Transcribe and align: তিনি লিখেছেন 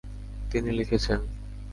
তিনি 0.51 0.69
লিখেছেন 0.71 1.19